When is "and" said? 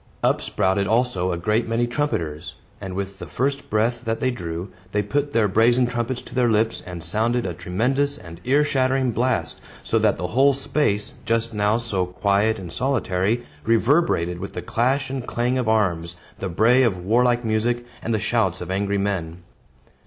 2.81-2.95, 6.87-7.03, 8.17-8.41, 12.57-12.71, 15.11-15.27, 18.01-18.11